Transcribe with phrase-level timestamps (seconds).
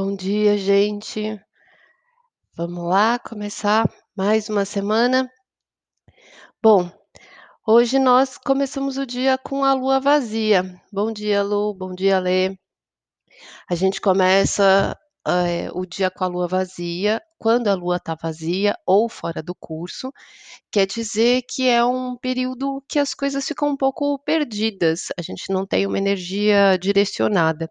[0.00, 1.40] Bom dia, gente.
[2.56, 3.84] Vamos lá começar
[4.16, 5.28] mais uma semana?
[6.62, 6.88] Bom,
[7.66, 10.62] hoje nós começamos o dia com a lua vazia.
[10.92, 12.56] Bom dia, Lu, bom dia, Lê.
[13.68, 18.76] A gente começa, eh, o dia com a lua vazia, quando a lua está vazia
[18.86, 20.12] ou fora do curso,
[20.70, 25.52] quer dizer que é um período que as coisas ficam um pouco perdidas, a gente
[25.52, 27.70] não tem uma energia direcionada.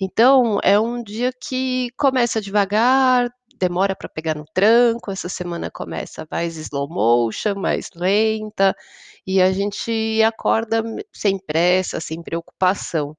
[0.00, 6.26] Então, é um dia que começa devagar, demora para pegar no tranco, essa semana começa
[6.30, 8.74] mais slow motion, mais lenta,
[9.26, 10.82] e a gente acorda
[11.12, 13.16] sem pressa, sem preocupação.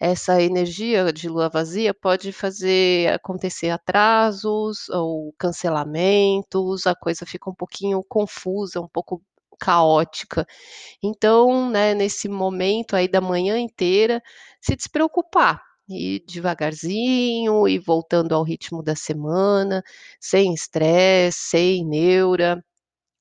[0.00, 7.54] Essa energia de lua vazia pode fazer acontecer atrasos ou cancelamentos, a coisa fica um
[7.54, 9.20] pouquinho confusa, um pouco
[9.58, 10.46] caótica.
[11.02, 14.22] Então, né, nesse momento aí da manhã inteira,
[14.60, 19.82] se despreocupar, ir devagarzinho, ir voltando ao ritmo da semana,
[20.20, 22.62] sem estresse, sem neura,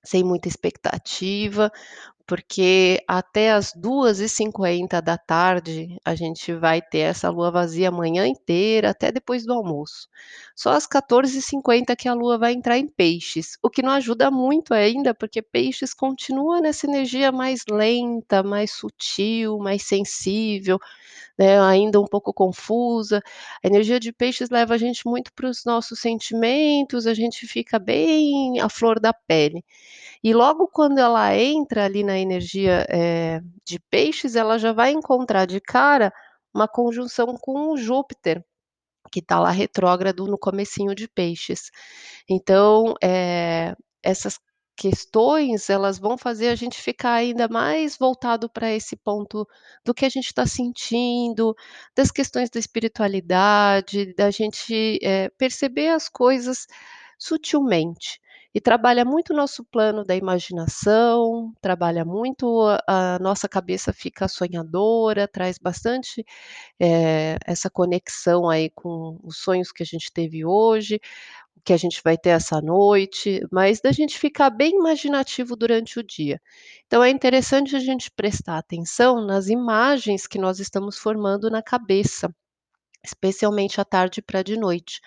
[0.06, 1.72] sem muita expectativa,
[2.28, 5.02] porque até às 14h50
[6.06, 10.08] a gente vai ter essa lua vazia a manhã inteira, até depois do almoço.
[10.56, 14.73] Só às 14h50 que a lua vai entrar em peixes, o que não ajuda muito
[14.73, 20.78] ainda, porque peixes continua nessa energia mais lenta, mais sutil, mais sensível,
[21.38, 23.22] né, ainda um pouco confusa.
[23.64, 27.80] A energia de peixes leva a gente muito para os nossos sentimentos, a gente fica
[27.80, 29.64] bem à flor da pele.
[30.23, 35.45] E logo quando ela entra ali na energia, eh, de peixes, ela já vai encontrar
[35.45, 36.11] de cara
[36.53, 38.43] uma conjunção com o Júpiter,
[39.11, 41.71] que está lá retrógrado no comecinho de peixes.
[42.29, 44.39] Então, eh, essas
[44.77, 49.47] questões, elas vão fazer a gente ficar ainda mais voltado para esse ponto
[49.85, 51.55] do que a gente está sentindo,
[51.95, 56.67] das questões da espiritualidade, da gente, eh, perceber as coisas
[57.19, 58.19] sutilmente.
[58.57, 62.47] E trabalha muito o nosso plano da imaginação, trabalha muito
[62.88, 66.25] a nossa cabeça fica sonhadora, traz bastante,
[66.79, 71.00] eh, essa conexão aí com os sonhos que a gente teve hoje,
[71.57, 76.00] o que a gente vai ter essa noite, mas da gente ficar bem imaginativo durante
[76.00, 76.41] o dia.
[76.88, 82.34] Então é interessante a gente prestar atenção nas imagens que nós estamos formando na cabeça,
[83.03, 85.00] especialmente à tarde para de noite.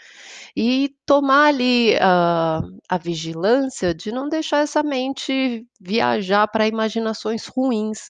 [0.56, 8.08] E tomar ali a a vigilância de não deixar essa mente viajar para imaginações ruins,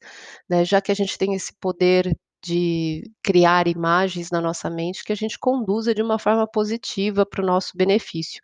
[0.49, 5.13] né, já que a gente tem esse poder de criar imagens na nossa mente, que
[5.13, 8.41] a gente conduza de uma forma positiva para o nosso benefício.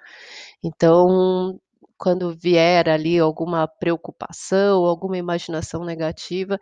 [0.62, 1.58] Então,
[1.98, 6.58] quando vier ali alguma preocupação, alguma imaginação negativa,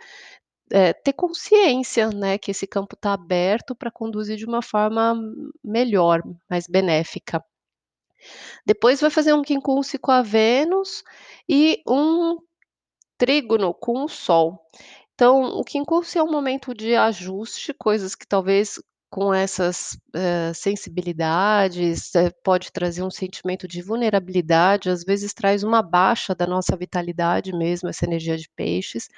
[0.71, 5.15] eh, ter consciência, né, que esse campo está aberto para conduzir de uma forma
[5.65, 7.43] melhor, mais benéfica.
[8.67, 11.03] Depois vai fazer um quincunce com a Vênus
[11.49, 12.39] e um
[13.19, 14.61] trígono com o Sol.
[15.15, 22.15] Então, o quincunce é um momento de ajuste, coisas que talvez com essas, eh, sensibilidades,
[22.17, 27.53] eh, pode trazer um sentimento de vulnerabilidade, às vezes traz uma baixa da nossa vitalidade
[27.53, 29.09] mesmo, essa energia de peixes.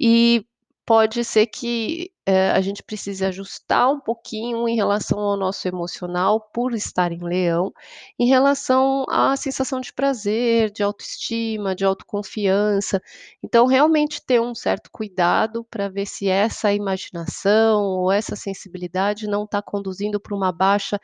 [0.00, 0.44] E
[0.86, 6.40] pode ser que, eh, a gente precise ajustar um pouquinho em relação ao nosso emocional,
[6.52, 7.72] por estar em Leão,
[8.18, 13.00] em relação à sensação de prazer, de autoestima, de autoconfiança.
[13.42, 19.44] Então, realmente ter um certo cuidado para ver se essa imaginação ou essa sensibilidade não
[19.44, 21.00] está conduzindo para uma baixa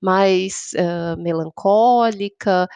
[0.00, 2.68] mais, hã, melancólica,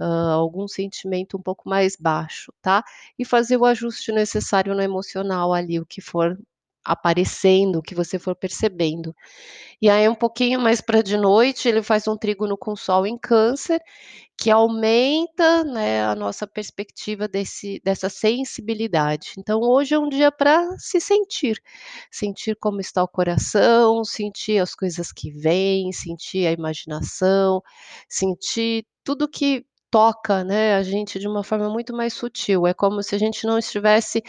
[0.00, 2.84] hã, algum sentimento um pouco mais baixo, tá.
[3.18, 6.38] E fazer o ajuste necessário no emocional ali, o que for
[6.84, 9.14] aparecendo, que você for percebendo.
[9.80, 13.18] E aí um pouquinho mais para de noite, ele faz um trígono com Sol em
[13.18, 13.80] Câncer,
[14.38, 19.32] que aumenta, né, a nossa perspectiva desse dessa sensibilidade.
[19.38, 21.60] Então hoje é um dia para se sentir,
[22.10, 27.62] sentir como está o coração, sentir as coisas que vêm, sentir a imaginação,
[28.08, 29.64] sentir tudo que
[29.94, 33.46] toca, né, a gente de uma forma muito mais sutil, é como se a gente
[33.46, 34.22] não estivesse,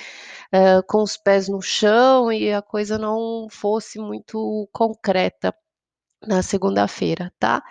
[0.54, 5.56] hã, com os pés no chão e a coisa não fosse muito concreta
[6.28, 7.64] na segunda-feira, tá.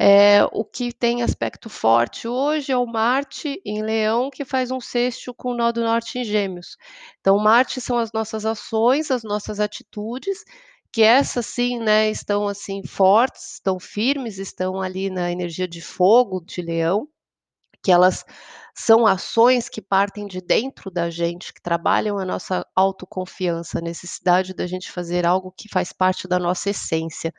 [0.00, 4.80] Eh, o que tem aspecto forte hoje é o Marte em Leão, que faz um
[4.80, 6.76] sexto com o nó do norte em Gêmeos.
[7.20, 10.44] Então Marte são as nossas ações, as nossas atitudes,
[10.92, 16.40] que essas sim, né, estão assim fortes, estão firmes, estão ali na energia de fogo
[16.44, 17.08] de Leão,
[17.82, 18.24] que elas
[18.74, 24.54] são ações que partem de dentro da gente, que trabalham a nossa autoconfiança, a necessidade
[24.54, 27.34] da gente fazer algo que faz parte da nossa essência.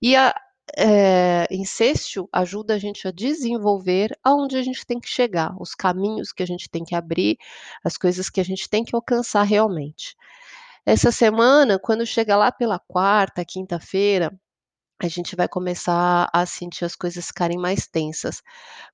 [0.00, 0.34] E a
[1.66, 6.42] Sextil ajuda a gente a desenvolver aonde a gente tem que chegar, os caminhos que
[6.42, 7.36] a gente tem que abrir,
[7.84, 10.16] as coisas que a gente tem que alcançar realmente.
[10.86, 14.30] Essa semana, quando chega lá pela quarta, quinta-feira,
[15.02, 18.42] a gente vai começar a sentir as coisas ficarem mais tensas,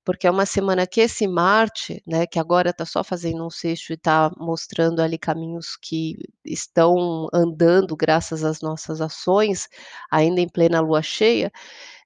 [0.04, 3.90] porque é uma semana que esse Marte, né, que agora está só fazendo um sexto
[3.90, 9.68] e está mostrando ali caminhos que estão andando graças às nossas ações,
[10.10, 11.52] ainda em plena lua cheia,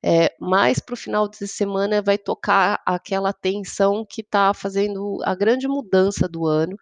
[0.05, 5.35] eh, mais para o final de semana vai tocar aquela tensão que está fazendo a
[5.35, 6.77] grande mudança do ano,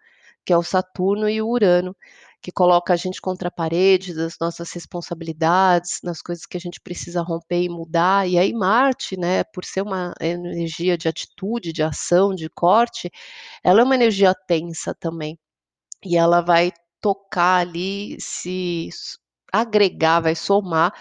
[0.45, 1.95] que é o Saturno e o Urano,
[2.43, 6.81] que coloca a gente contra a parede das nossas responsabilidades, nas coisas que a gente
[6.81, 11.81] precisa romper e mudar, e aí Marte, né, por ser uma energia de atitude, de
[11.81, 13.09] ação, de corte,
[13.63, 15.39] ela é uma energia tensa também.
[16.05, 18.89] E ela vai tocar ali, se
[19.51, 20.93] agregar, vai somar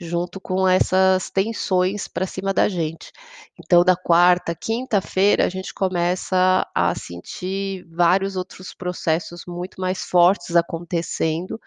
[0.00, 3.12] junto com essas tensões para cima da gente.
[3.58, 10.56] Então, da quarta, quinta-feira, a gente começa a sentir vários outros processos muito mais fortes
[10.56, 11.60] acontecendo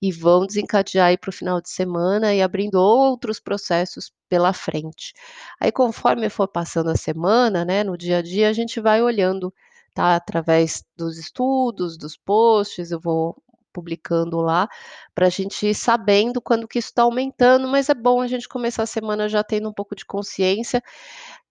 [0.00, 5.12] e vão desencadear aí para o final de semana e abrindo outros processos pela frente.
[5.60, 9.52] Aí, conforme for passando a semana, né, no dia a dia, a gente vai olhando,
[9.94, 13.41] tá, através dos estudos, dos posts, eu vou
[13.72, 14.68] publicando lá,
[15.14, 18.48] para a gente ir sabendo quando que isso está aumentando, mas é bom a gente
[18.48, 20.82] começar a semana já tendo um pouco de consciência,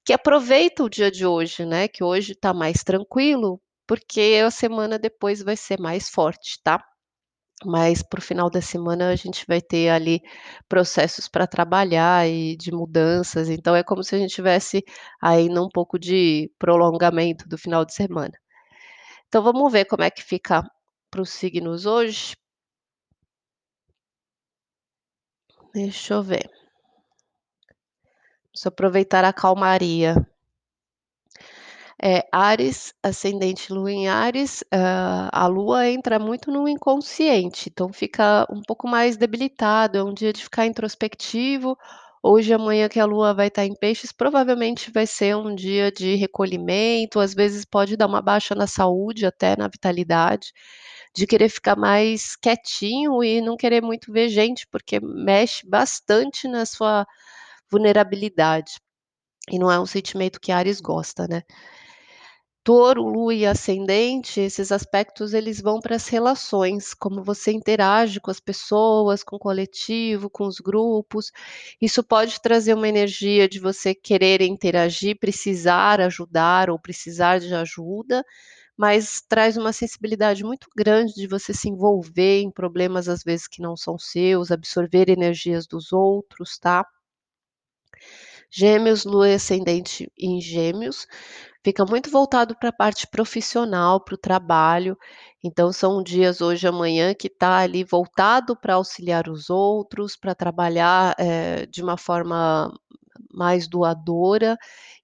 [0.05, 4.97] que aproveita o dia de hoje, né, que hoje está mais tranquilo, porque a semana
[4.99, 6.83] depois vai ser mais forte, tá.
[7.65, 10.21] Mas para o final da semana a gente vai ter ali
[10.67, 14.83] processos para trabalhar e de mudanças, então é como se a gente tivesse
[15.21, 18.33] aí num pouco de prolongamento do final de semana.
[19.27, 20.63] Então vamos ver como é que fica
[21.11, 22.33] para os signos hoje.
[25.73, 26.49] Deixa eu ver.
[28.53, 30.15] Vamos aproveitar a calmaria.
[32.03, 38.45] É, Áries, ascendente lua em Áries, hã, a lua entra muito no inconsciente, então fica
[38.49, 41.77] um pouco mais debilitado, é um dia de ficar introspectivo.
[42.23, 46.15] Hoje amanhã que a lua vai estar em peixes, provavelmente vai ser um dia de
[46.15, 50.51] recolhimento, às vezes pode dar uma baixa na saúde, até na vitalidade,
[51.15, 56.65] de querer ficar mais quietinho e não querer muito ver gente, porque mexe bastante na
[56.65, 57.05] sua
[57.71, 58.73] vulnerabilidade.
[59.51, 61.43] E não é um sentimento que Áries gosta, né.
[62.63, 68.29] Touro, lua e ascendente, esses aspectos eles vão para as relações, como você interage com
[68.29, 71.31] as pessoas, com o coletivo, com os grupos.
[71.81, 78.23] Isso pode trazer uma energia de você querer interagir, precisar ajudar ou precisar de ajuda,
[78.81, 83.61] mas traz uma sensibilidade muito grande de você se envolver em problemas, às vezes, que
[83.61, 86.85] não são seus, absorver energias dos outros, tá.
[88.53, 91.07] Gêmeos, lua ascendente em Gêmeos,
[91.63, 94.97] fica muito voltado para a parte profissional, para o trabalho,
[95.43, 100.35] então são dias hoje e amanhã que está ali voltado para auxiliar os outros, para
[100.35, 102.73] trabalhar, eh, de uma forma
[103.33, 104.57] mais doadora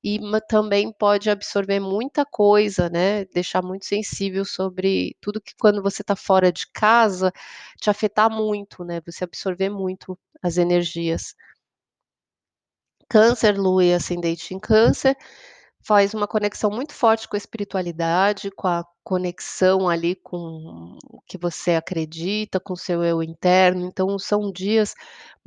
[0.04, 6.02] e também pode absorver muita coisa, né, deixar muito sensível sobre tudo que quando você
[6.02, 7.32] está fora de casa,
[7.80, 11.36] te afetar muito, né, você absorver muito as energias.
[13.10, 15.16] Câncer, lua e ascendente em Câncer,
[15.82, 21.38] faz uma conexão muito forte com a espiritualidade, com a conexão ali com o que
[21.38, 24.94] você acredita, com o seu eu interno, então são dias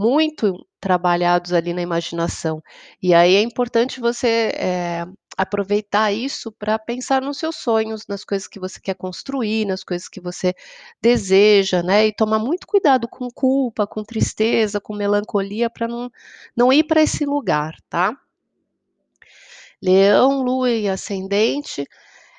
[0.00, 2.62] muito trabalhados ali na imaginação.
[3.02, 8.48] E aí é importante você, eh, aproveitar isso para pensar nos seus sonhos, nas coisas
[8.48, 10.54] que você quer construir, nas coisas que você
[11.02, 16.10] deseja, né, e tomar muito cuidado com culpa, com tristeza, com melancolia, para não
[16.56, 18.16] não ir para esse lugar, tá.
[19.82, 21.86] Leão, lua e ascendente,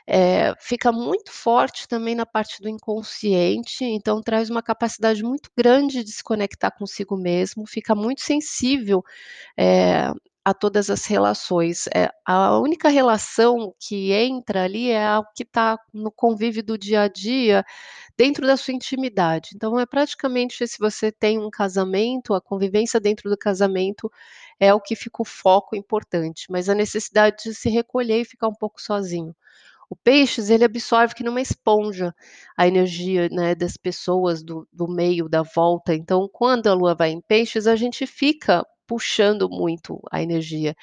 [0.07, 6.03] eh, fica muito forte também na parte do inconsciente, então traz uma capacidade muito grande
[6.03, 9.03] de se conectar consigo mesmo, fica muito sensível,
[9.57, 10.11] eh,
[10.45, 11.87] a todas as relações.
[11.95, 17.01] Eh, a única relação que entra ali é a que está no convívio do dia
[17.03, 17.63] a dia,
[18.17, 19.51] dentro da sua intimidade.
[19.55, 24.11] Então é praticamente se você tem um casamento, a convivência dentro do casamento
[24.59, 28.47] é o que fica o foco importante, mas a necessidade de se recolher e ficar
[28.49, 29.35] um pouco sozinho.
[29.91, 32.15] O Peixes, ele absorve que nem uma esponja
[32.57, 37.11] a energia, né, das pessoas, do do meio, da volta, então quando a lua vai
[37.11, 40.73] em Peixes, a gente fica puxando muito a energia.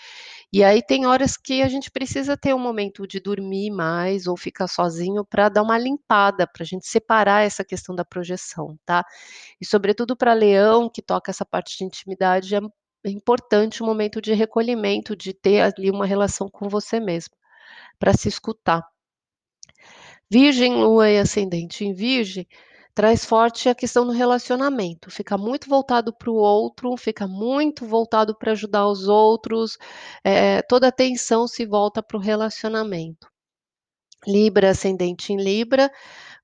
[0.52, 4.36] E aí tem horas que a gente precisa ter um momento de dormir mais ou
[4.36, 9.04] ficar sozinho para dar uma limpada, para a gente separar essa questão da projeção, tá.
[9.60, 12.60] E sobretudo para Leão, que toca essa parte de intimidade, é
[13.10, 17.34] importante o momento de recolhimento, de ter ali uma relação com você mesmo,
[17.98, 18.82] pra se escutar.
[20.30, 22.46] Virgem, Lua e ascendente em Virgem,
[22.94, 28.36] traz forte a questão do relacionamento, fica muito voltado para o outro, fica muito voltado
[28.36, 29.78] pra ajudar os outros,
[30.24, 33.28] eh, toda a atenção se volta para o relacionamento.
[34.26, 35.90] Libra, ascendente em Libra,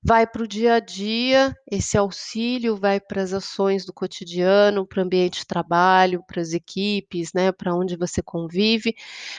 [0.05, 5.01] vai para o dia a dia, esse auxílio vai para as ações do cotidiano, para
[5.01, 8.95] o ambiente de trabalho, para as equipes, né, pra onde você convive,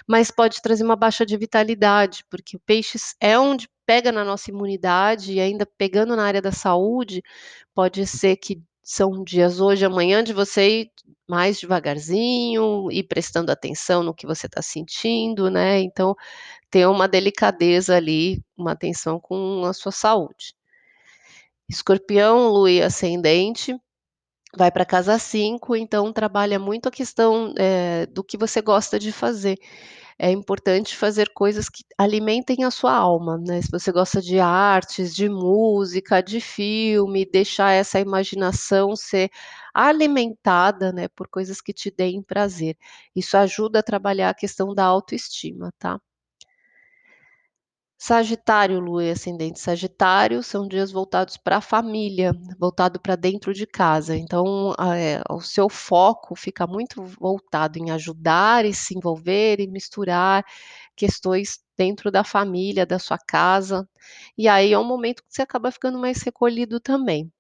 [0.07, 4.49] mas pode trazer uma baixa de vitalidade, porque o Peixes é onde pega na nossa
[4.49, 7.21] imunidade e ainda pegando na área da saúde,
[7.75, 10.91] pode ser que são dias hoje amanhã de você ir
[11.29, 16.15] mais devagarzinho, ir prestando atenção no que você tá sentindo, né, então,
[16.71, 20.53] ter uma delicadeza ali, uma atenção com a sua saúde.
[21.69, 23.75] Escorpião, Lua e ascendente,
[24.57, 29.11] vai pra casa 5, então trabalha muito a questão, eh, do que você gosta de
[29.11, 29.57] fazer.
[30.19, 35.13] É importante fazer coisas que alimentem a sua alma, né, se você gosta de artes,
[35.13, 39.29] de música, de filme, deixar essa imaginação ser
[39.73, 42.77] alimentada, né, por coisas que te deem prazer.
[43.15, 45.99] Isso ajuda a trabalhar a questão da autoestima, tá.
[47.99, 54.17] Sagitário, Lua e ascendente Sagitário, são dias voltados pra família, voltado pra dentro de casa,
[54.17, 60.43] então, eh, o seu foco fica muito voltado em ajudar e se envolver e misturar
[60.95, 63.87] questões dentro da família, da sua casa,
[64.37, 67.31] e aí é um momento que você acaba ficando mais recolhido também.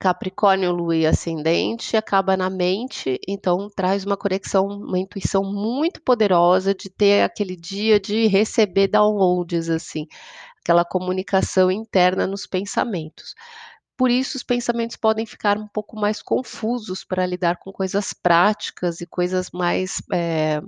[0.00, 6.72] Capricórnio, Lua e ascendente, acaba na mente, então traz uma conexão, uma intuição muito poderosa
[6.74, 10.06] de ter aquele dia de receber downloads, assim,
[10.62, 13.34] aquela comunicação interna nos pensamentos.
[13.96, 19.00] Por isso os pensamentos podem ficar um pouco mais confusos pra lidar com coisas práticas
[19.00, 20.62] e coisas mais, rea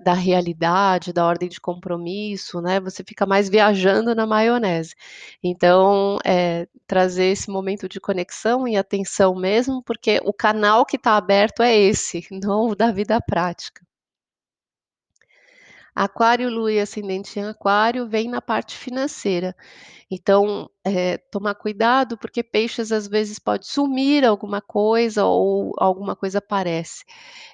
[0.00, 4.94] da realidade, da ordem de compromisso, né, você fica mais viajando na maionese.
[5.42, 11.16] Então, eh, trazer esse momento de conexão e atenção mesmo, porque o canal que tá
[11.16, 13.85] aberto é esse, não o da vida prática.
[15.96, 19.56] Aquário, Lua e ascendente em Aquário, vem na parte financeira,
[20.10, 26.38] então, eh, tomar cuidado, porque Peixes às vezes pode sumir alguma coisa ou alguma coisa
[26.38, 27.04] aparece,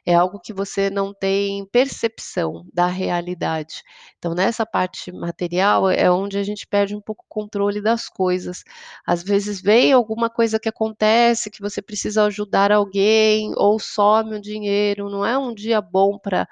[0.07, 3.83] é algo que você não tem percepção da realidade.
[4.19, 8.65] Então nessa parte material é onde a gente perde um pouco o controle das coisas.
[9.07, 14.41] Às vezes vem alguma coisa que acontece, que você precisa ajudar alguém ou some um
[14.41, 16.49] dinheiro, não é um dia bom pra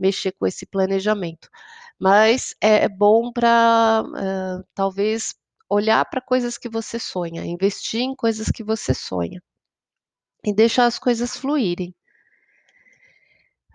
[0.00, 1.48] mexer com esse planejamento.
[1.98, 5.34] Mas é bom pra, hã, talvez
[5.68, 9.42] olhar pra coisas que você sonha, investir em coisas que você sonha.
[10.44, 11.94] E deixar as coisas fluírem.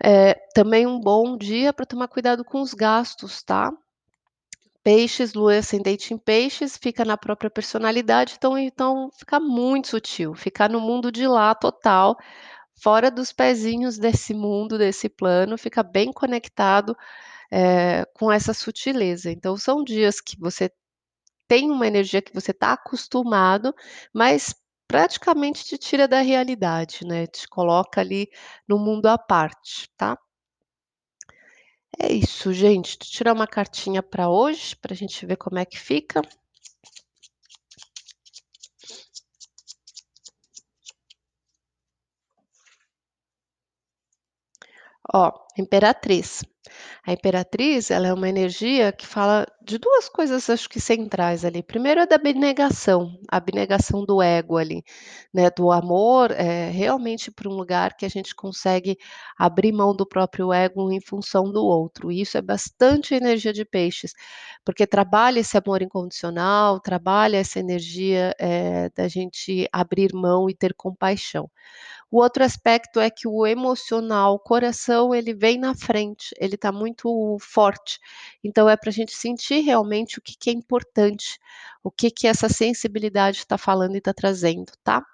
[0.04, 3.72] Eh, também um bom dia pra tomar cuidado com os gastos, tá.
[4.84, 10.68] Peixes, Lua ascendente em Peixes, fica na própria personalidade, então então fica muito sutil, fica
[10.68, 12.16] no mundo de lá total,
[12.80, 16.96] fora dos pezinhos desse mundo, desse plano, fica bem conectado,
[17.52, 19.30] eh, com essa sutileza.
[19.32, 20.70] Então são dias que você
[21.48, 23.74] tem uma energia que você tá acostumado,
[24.14, 24.54] mas
[24.88, 28.28] praticamente te tira da realidade, né, te coloca ali
[28.68, 30.18] num mundo à parte, tá.
[32.00, 35.78] É isso gente, eu tirar uma cartinha pra hoje, pra gente ver como é que
[35.78, 36.20] fica.
[45.14, 46.42] Ó, Imperatriz.
[47.06, 51.62] A Imperatriz, ela é uma energia que fala de 2 coisas acho que centrais ali,
[51.62, 54.82] primeiro é da abnegação, abnegação do ego ali,
[55.32, 58.98] né, do amor, eh, realmente pra um lugar que a gente consegue
[59.38, 63.64] abrir mão do próprio ego em função do outro, e isso é bastante energia de
[63.64, 64.12] Peixes,
[64.64, 70.74] porque trabalha esse amor incondicional, trabalha essa energia, eh, da gente abrir mão e ter
[70.74, 71.48] compaixão.
[72.10, 76.70] O outro aspecto é que o emocional, o coração, ele vem na frente, ele tá
[76.70, 77.98] muito forte,
[78.44, 81.38] então é pra gente sentir realmente o que que é importante,
[81.82, 85.04] o que que essa sensibilidade tá falando e tá trazendo, tá.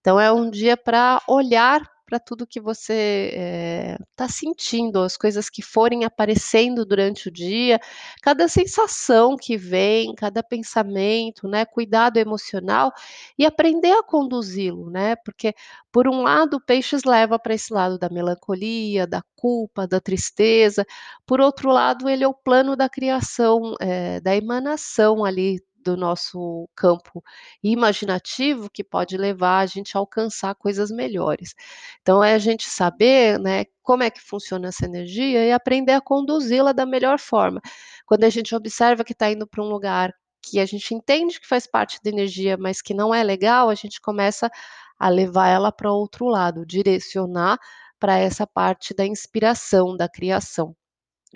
[0.00, 5.48] Então é um dia pra olhar pra tudo que você, eh, tá sentindo, as coisas
[5.48, 7.80] que forem aparecendo durante o dia,
[8.20, 12.92] cada sensação que vem, cada pensamento, né, cuidado emocional
[13.38, 15.54] e aprender a conduzi-lo, né, porque
[15.92, 20.84] por um lado Peixes leva pra esse lado da melancolia, da culpa, da tristeza,
[21.26, 26.68] por outro lado ele é o plano da criação, eh, da emanação ali do nosso
[26.74, 27.22] campo
[27.62, 31.54] imaginativo que pode levar a gente a alcançar coisas melhores.
[32.02, 36.00] Então é a gente saber, né, como é que funciona essa energia e aprender a
[36.00, 37.60] conduzi-la da melhor forma.
[38.06, 41.46] Quando a gente observa que está indo para um lugar que a gente entende que
[41.46, 44.50] faz parte da energia, mas que não é legal, a gente começa
[44.98, 47.58] a levar ela para outro lado, direcionar
[47.98, 50.74] para essa parte da inspiração, da criação.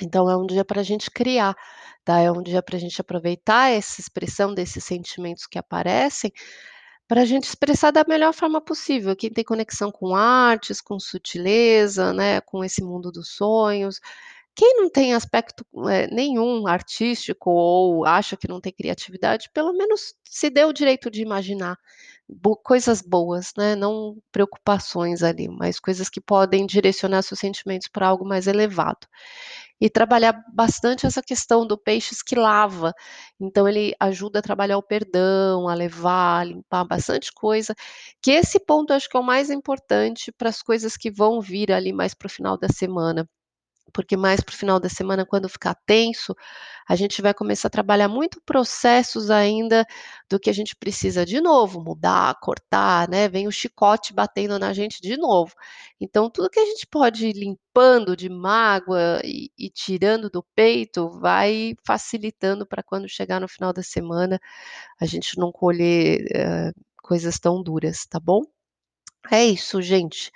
[0.02, 1.56] Então é um dia para a gente criar,
[2.04, 2.18] tá?
[2.20, 6.32] É um dia para a gente aproveitar essa expressão desses sentimentos que aparecem,
[7.08, 9.16] para a gente expressar da melhor forma possível.
[9.16, 14.00] Quem tem conexão com artes, com sutileza, né, com esse mundo dos sonhos.
[14.56, 20.14] Quem não tem aspecto, eh, nenhum artístico ou acha que não tem criatividade, pelo menos
[20.24, 21.78] se dê o direito de imaginar
[22.28, 28.08] bo coisas boas, né, não preocupações ali, mas coisas que podem direcionar seus sentimentos para
[28.08, 29.06] algo mais elevado.
[29.84, 32.94] E trabalhar bastante essa questão do peixes que lava,
[33.38, 37.74] então ele ajuda a trabalhar o perdão, a levar, a limpar bastante coisa,
[38.22, 41.40] que esse ponto eu acho que é o mais importante para as coisas que vão
[41.40, 43.28] vir ali mais para o final da semana.
[43.94, 46.34] Porque mais para o final da semana, quando ficar tenso,
[46.88, 49.86] a gente vai começar a trabalhar muito processos ainda
[50.28, 54.72] do que a gente precisa de novo mudar, cortar, né, vem o chicote batendo na
[54.72, 55.54] gente de novo.
[56.00, 61.08] Então tudo que a gente pode ir limpando de mágoa e e tirando do peito,
[61.20, 64.40] vai facilitando para quando chegar no final da semana,
[65.00, 66.72] a gente não colher, hã,
[67.02, 68.42] coisas tão duras, tá bom?
[69.32, 70.30] É isso gente,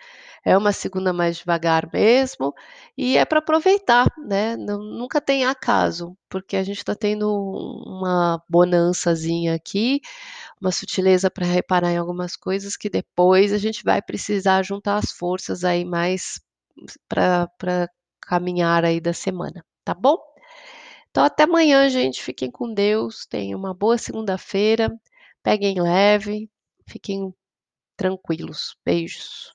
[0.44, 2.54] é uma segunda mais devagar mesmo,
[2.96, 7.30] e é para aproveitar, né, nunca tem acaso, porque a gente está tendo
[7.86, 10.00] uma bonançazinha aqui,
[10.60, 15.12] uma sutileza para reparar em algumas coisas que depois a gente vai precisar juntar as
[15.12, 16.40] forças aí mais
[17.08, 17.88] para
[18.22, 20.18] caminhar aí da semana, tá bom?
[21.10, 24.90] Então até amanhã gente, fiquem com Deus, tenham uma boa segunda-feira,
[25.42, 26.50] peguem leve,
[26.88, 27.34] fiquem
[27.98, 28.78] tranquilos.
[28.86, 29.54] Beijos.